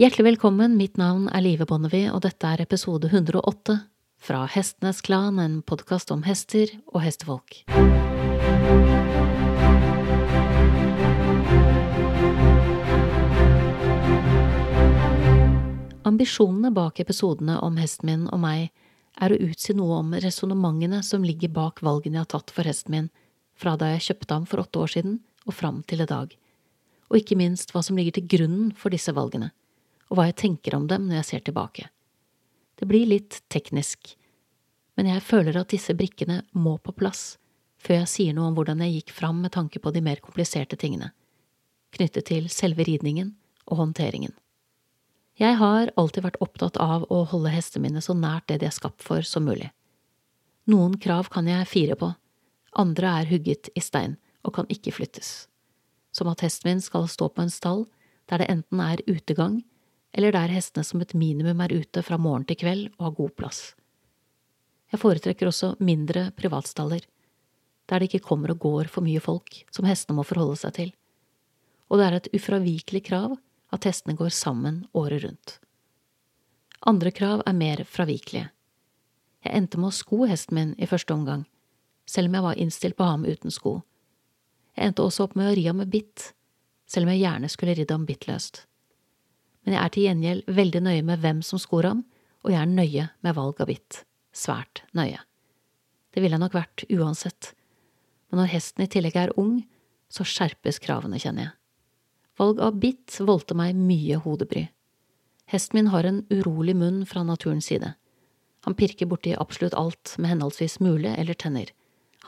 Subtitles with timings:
[0.00, 3.74] Hjertelig velkommen, mitt navn er Live Bonnevie, og dette er episode 108
[4.16, 7.58] fra Hestenes Klan, en podkast om hester og hestefolk.
[16.08, 18.70] Ambisjonene bak episodene om hesten min og meg
[19.20, 22.96] er å utsi noe om resonnementene som ligger bak valgene jeg har tatt for hesten
[22.96, 23.12] min,
[23.52, 26.32] fra da jeg kjøpte ham for åtte år siden og fram til i dag,
[27.12, 29.52] og ikke minst hva som ligger til grunnen for disse valgene,
[30.10, 31.88] og hva jeg tenker om dem når jeg ser tilbake.
[32.80, 34.16] Det blir litt teknisk,
[34.98, 37.36] men jeg føler at disse brikkene må på plass
[37.80, 40.76] før jeg sier noe om hvordan jeg gikk fram med tanke på de mer kompliserte
[40.76, 41.14] tingene,
[41.96, 43.32] knyttet til selve ridningen
[43.70, 44.34] og håndteringen.
[45.40, 48.76] Jeg har alltid vært opptatt av å holde hestene mine så nært det de er
[48.76, 49.70] skapt for som mulig.
[50.68, 52.10] Noen krav kan jeg fire på,
[52.76, 55.48] andre er hugget i stein og kan ikke flyttes,
[56.12, 57.86] som at hesten min skal stå på en stall
[58.28, 59.62] der det enten er utegang
[60.12, 63.34] eller der hestene som et minimum er ute fra morgen til kveld og har god
[63.38, 63.60] plass.
[64.90, 67.04] Jeg foretrekker også mindre privatstaller,
[67.86, 70.92] der det ikke kommer og går for mye folk som hestene må forholde seg til,
[71.90, 73.36] og det er et ufravikelig krav
[73.74, 75.58] at hestene går sammen året rundt.
[76.86, 78.50] Andre krav er mer fravikelige.
[79.44, 81.44] Jeg endte med å sko hesten min i første omgang,
[82.06, 83.80] selv om jeg var innstilt på å ha ham uten sko.
[84.76, 86.32] Jeg endte også opp med å ri ham med bitt,
[86.90, 88.64] selv om jeg gjerne skulle ridd ham bittløst.
[89.64, 92.04] Men jeg er til gjengjeld veldig nøye med hvem som skor ham,
[92.44, 94.02] og jeg er nøye med valg av bitt.
[94.32, 95.20] Svært nøye.
[96.10, 97.52] Det ville jeg nok vært uansett,
[98.30, 99.60] men når hesten i tillegg er ung,
[100.10, 101.54] så skjerpes kravene, kjenner jeg.
[102.40, 104.64] Valg av bitt voldte meg mye hodebry.
[105.50, 107.92] Hesten min har en urolig munn fra naturens side.
[108.64, 111.70] Han pirker borti absolutt alt med henholdsvis mule eller tenner.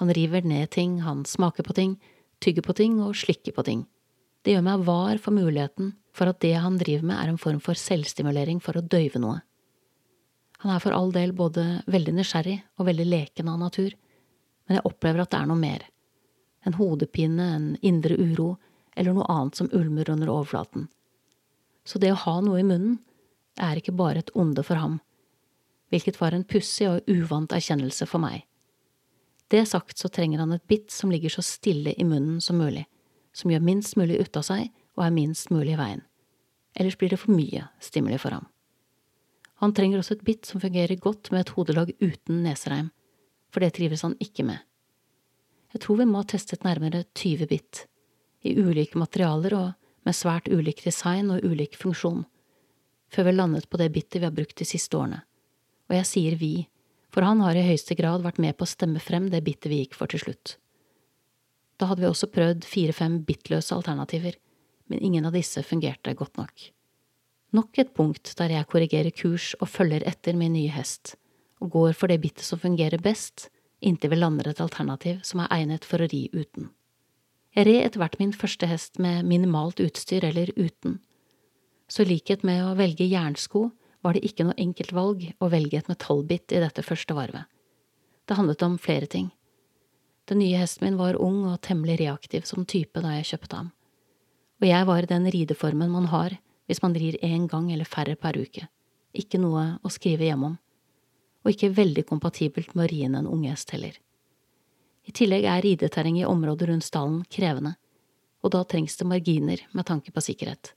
[0.00, 1.96] Han river ned ting, han smaker på ting,
[2.42, 3.84] tygger på ting og slikker på ting.
[4.42, 7.60] Det gjør meg var for muligheten for at det han driver med er en form
[7.64, 9.40] for selvstimulering for å døyve noe.
[10.62, 13.94] Han er for all del både veldig nysgjerrig og veldig leken av natur,
[14.68, 15.86] men jeg opplever at det er noe mer.
[16.62, 18.52] En hodepine, en indre uro,
[18.94, 20.86] eller noe annet som ulmer under overflaten.
[21.84, 23.00] Så det å ha noe i munnen
[23.58, 25.00] er ikke bare et onde for ham,
[25.90, 28.44] hvilket var en pussig og uvant erkjennelse for meg.
[29.52, 32.86] Det sagt så trenger han et bitt som ligger så stille i munnen som mulig,
[33.36, 34.70] som gjør minst mulig ut av seg
[35.02, 36.02] og er minst mulig i veien.
[36.78, 38.46] Ellers blir det for mye stimuli for ham.
[39.62, 42.90] Han trenger også et bitt som fungerer godt med et hodelag uten nesereim,
[43.52, 44.62] for det trives han ikke med.
[45.74, 47.84] Jeg tror vi må ha testet nærmere 20 bitt,
[48.42, 49.68] i ulike materialer og
[50.06, 52.24] med svært ulik design og ulik funksjon,
[53.12, 55.22] før vi landet på det bittet vi har brukt de siste årene.
[55.90, 56.54] Og jeg sier vi,
[57.12, 59.82] for han har i høyeste grad vært med på å stemme frem det bittet vi
[59.82, 60.56] gikk for til slutt.
[61.78, 64.36] Da hadde vi også prøvd fire–fem bittløse alternativer,
[64.92, 66.68] men ingen av disse fungerte godt nok.
[67.56, 71.14] Nok et punkt der jeg korrigerer kurs og følger etter min nye hest,
[71.64, 73.48] og går for det bittet som fungerer best,
[73.80, 76.68] inntil vi lander et alternativ som er egnet for å ri uten.
[77.56, 81.00] Jeg red etter hvert min første hest med minimalt utstyr eller uten,
[81.88, 83.66] så i likhet med å velge jernsko
[84.02, 87.44] var det ikke noe enkelt valg å velge et metallbitt i dette første varvet.
[88.24, 89.28] Det handlet om flere ting.
[90.30, 93.70] Den nye hesten min var ung og temmelig reaktiv som type da jeg kjøpte ham,
[94.62, 96.36] og jeg var i den rideformen man har
[96.70, 98.68] hvis man rir én gang eller færre per uke,
[99.12, 100.58] ikke noe å skrive hjemme om,
[101.42, 103.96] og ikke veldig kompatibelt med å ri inn en unghest heller.
[105.02, 107.74] I tillegg er rideterrenget i området rundt stallen krevende,
[108.42, 110.76] og da trengs det marginer med tanke på sikkerhet.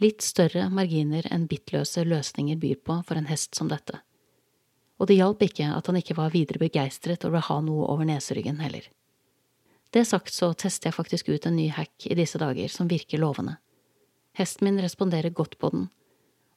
[0.00, 4.00] Litt større marginer enn bittløse løsninger byr på for en hest som dette.
[4.98, 8.08] Og det hjalp ikke at han ikke var videre begeistret over å ha noe over
[8.08, 8.88] neseryggen heller.
[9.94, 13.22] Det sagt så tester jeg faktisk ut en ny hack i disse dager som virker
[13.22, 13.56] lovende.
[14.36, 15.88] Hesten min responderer godt på den,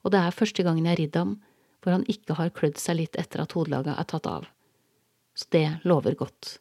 [0.03, 1.37] og det er første gangen jeg har ridd ham
[1.81, 4.49] hvor han ikke har klødd seg litt etter at hodelaget er tatt av
[5.33, 6.59] så det lover godt.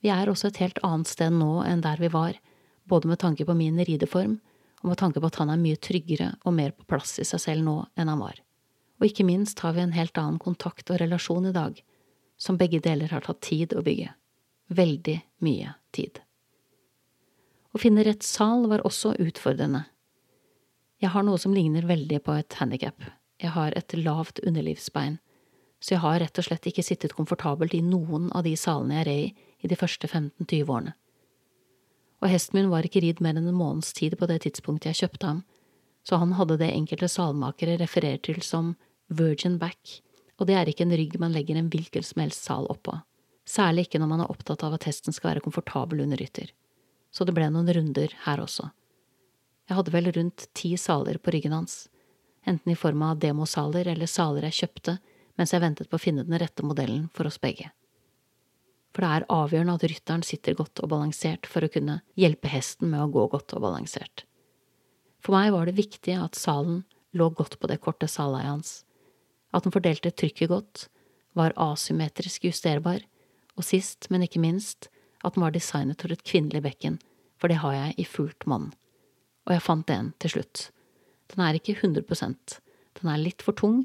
[0.00, 2.36] Vi er også et helt annet sted nå enn der vi var,
[2.84, 4.38] både med tanke på min rideform
[4.82, 7.40] og med tanke på at han er mye tryggere og mer på plass i seg
[7.40, 8.36] selv nå enn han var.
[9.00, 11.78] Og ikke minst har vi en helt annen kontakt og relasjon i dag,
[12.36, 14.12] som begge deler har tatt tid å bygge.
[14.74, 16.20] Veldig mye tid.
[17.74, 19.86] Å finne rett sal var også utfordrende.
[21.02, 22.98] Jeg har noe som ligner veldig på et handikap.
[23.42, 25.18] Jeg har et lavt underlivsbein
[25.84, 29.06] så jeg har rett og slett ikke sittet komfortabelt i noen av de salene jeg
[29.08, 29.24] rei
[29.60, 30.94] i de første 15–20 årene.
[32.24, 35.02] Og hesten min var ikke ridd mer enn en måneds tid på det tidspunktet jeg
[35.02, 35.42] kjøpte ham,
[36.08, 38.72] så han hadde det enkelte salmakere refererer til som
[39.12, 39.98] virgin back,
[40.40, 42.96] og det er ikke en rygg man legger en hvilken som helst sal oppå,
[43.48, 46.50] særlig ikke når man er opptatt av at hesten skal være komfortabel under rytter.
[47.14, 48.70] Så det ble noen runder her også.
[49.68, 51.86] Jeg hadde vel rundt ti saler på ryggen hans,
[52.44, 54.98] enten i form av demosaler eller saler jeg kjøpte
[55.38, 57.70] mens jeg ventet på å finne den rette modellen for oss begge.
[58.94, 62.92] For det er avgjørende at rytteren sitter godt og balansert for å kunne hjelpe hesten
[62.92, 64.22] med å gå godt og balansert.
[65.24, 66.84] For meg var det viktig at salen
[67.16, 68.74] lå godt på det korte saleiet hans,
[69.54, 70.86] at den fordelte trykket godt,
[71.34, 73.02] var asymmetrisk justerbar,
[73.56, 74.90] og sist, men ikke minst,
[75.24, 76.98] at den var designet for et kvinnelig bekken,
[77.40, 78.72] for det har jeg i fullt monn.
[79.48, 80.68] Og jeg fant en til slutt.
[81.32, 82.60] Den er ikke 100%
[83.00, 83.82] den er litt for tung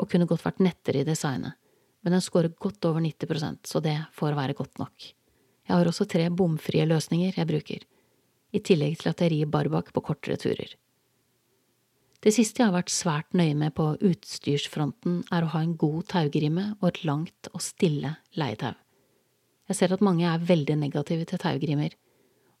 [0.00, 1.56] og kunne godt vært nettere i designet,
[2.04, 5.08] men den scorer godt over 90% så det får være godt nok.
[5.68, 7.82] Jeg har også tre bomfrie løsninger jeg bruker,
[8.50, 10.72] i tillegg til at jeg rir barbak på kortere turer.
[12.20, 16.10] Det siste jeg har vært svært nøye med på utstyrsfronten, er å ha en god
[16.10, 18.74] taugrimme og et langt og stille leietau.
[19.70, 21.94] Jeg ser at mange er veldig negative til taugrimer,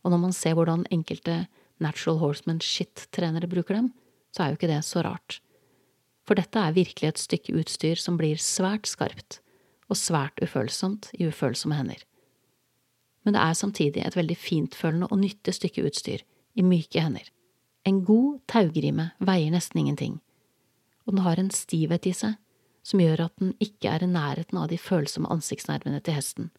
[0.06, 1.44] og når man ser hvordan enkelte
[1.82, 3.92] Natural Horseman shit-trenere bruker dem,
[4.30, 5.40] så er jo ikke det så rart
[6.30, 9.40] for dette er virkelig et stykke utstyr som blir svært skarpt
[9.90, 12.04] og svært ufølsomt i ufølsomme hender.
[13.26, 16.22] Men det er samtidig et veldig fintfølende og nyttig stykke utstyr
[16.54, 17.26] i myke hender.
[17.82, 20.20] En god taugrime veier nesten ingenting,
[21.02, 22.38] og den har en stivhet i seg
[22.86, 26.52] som gjør at den ikke er i nærheten av de følsomme ansiktsnervene til hesten,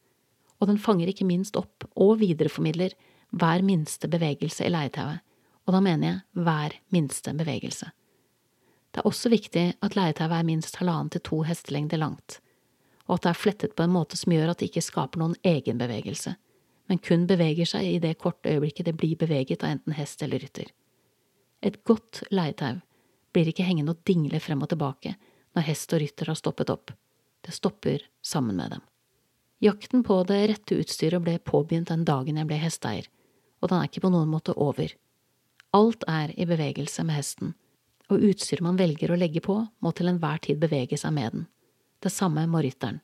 [0.61, 2.93] og den fanger ikke minst opp og videreformidler
[3.31, 5.23] hver minste bevegelse i leietauet,
[5.65, 7.89] og da mener jeg hver minste bevegelse.
[8.91, 12.39] Det er også viktig at leietauet er minst halvannen til to hestelengder langt,
[13.07, 15.37] og at det er flettet på en måte som gjør at det ikke skaper noen
[15.47, 16.35] egenbevegelse,
[16.91, 20.43] men kun beveger seg i det korte øyeblikket det blir beveget av enten hest eller
[20.43, 20.69] rytter.
[21.63, 22.81] Et godt leietau
[23.31, 25.15] blir ikke hengende og dingle frem og tilbake
[25.55, 26.91] når hest og rytter har stoppet opp,
[27.41, 28.90] det stopper sammen med dem.
[29.61, 33.05] Jakten på det rette utstyret ble påbegynt den dagen jeg ble hesteeier,
[33.61, 34.89] og den er ikke på noen måte over.
[35.77, 37.53] Alt er i bevegelse med hesten,
[38.09, 41.45] og utstyret man velger å legge på, må til enhver tid bevege seg med den.
[42.01, 43.03] Det samme må rytteren,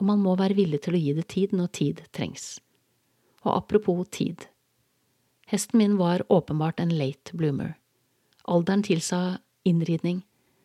[0.00, 2.58] og man må være villig til å gi det tid når tid trengs.
[3.46, 4.48] Og apropos tid.
[5.46, 7.76] Hesten min var åpenbart en late bloomer.
[8.50, 10.24] Alderen tilsa innridning,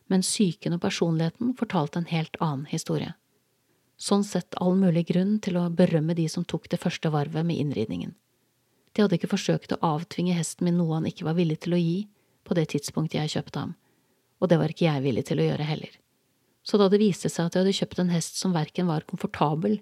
[0.10, 3.14] men psyken og personligheten fortalte en helt annen historie.
[4.00, 7.60] Sånn sett all mulig grunn til å berømme de som tok det første varvet med
[7.60, 8.13] innridningen.
[8.96, 11.81] De hadde ikke forsøkt å avtvinge hesten min noe han ikke var villig til å
[11.81, 11.98] gi,
[12.48, 13.74] på det tidspunktet jeg kjøpte ham,
[14.40, 15.92] og det var ikke jeg villig til å gjøre heller.
[16.63, 19.80] Så da det viste seg at jeg hadde kjøpt en hest som verken var komfortabel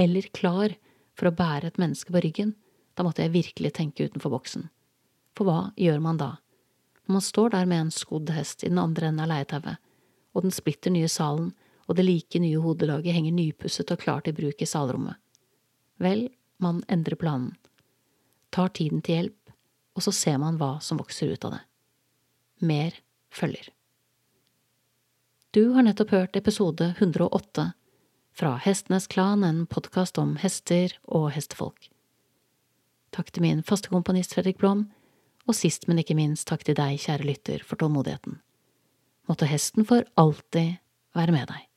[0.00, 0.74] eller klar
[1.16, 2.54] for å bære et menneske på ryggen,
[2.98, 4.66] da måtte jeg virkelig tenke utenfor boksen.
[5.38, 6.30] For hva gjør man da?
[7.06, 9.78] Når man står der med en skodd hest i den andre enden av leietauet,
[10.34, 11.52] og den splitter nye salen
[11.90, 15.18] og det like nye hodelaget henger nypusset og klart i bruk i salrommet.
[15.98, 16.28] Vel,
[16.62, 17.56] man endrer planen,
[18.54, 19.52] tar tiden til hjelp,
[19.98, 21.62] og så ser man hva som vokser ut av det.
[22.62, 22.94] Mer
[23.34, 23.72] følger.
[25.50, 27.72] Du har nettopp hørt episode 108
[28.38, 31.90] fra Hestenes Klan, en podkast om hester og hestefolk.
[33.10, 34.86] Takk til min faste komponist Fredrik Blom,
[35.48, 38.38] og sist, men ikke minst takk til deg, kjære lytter, for tålmodigheten.
[39.26, 40.78] Måtte hesten for alltid
[41.18, 41.69] være med deg.